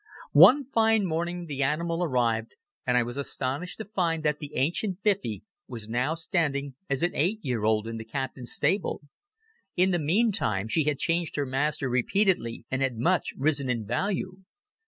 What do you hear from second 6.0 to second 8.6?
standing as an eight year old in the Captain's